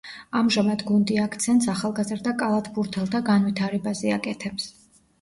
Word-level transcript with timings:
ამჟამად 0.37 0.81
გუნდი 0.87 1.19
აქცენტს 1.25 1.69
ახალგაზრდა 1.75 2.35
კალათბურთელთა 2.41 3.25
განვითარებაზე 3.31 4.19
აკეთებს. 4.21 4.71